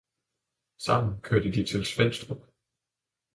Sammen 0.77 1.21
kørte 1.21 1.51
de 1.51 1.65
til 1.65 1.85
Svenstrup 1.85 2.47